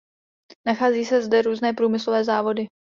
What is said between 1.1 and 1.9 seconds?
zde různé